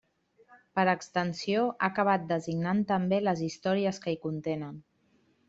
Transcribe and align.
Per 0.77 0.85
extensió, 0.93 1.65
ha 1.73 1.89
acabat 1.93 2.25
designant 2.33 2.81
també 2.93 3.21
les 3.27 3.45
històries 3.51 4.03
que 4.07 4.17
hi 4.17 4.19
contenen. 4.27 4.83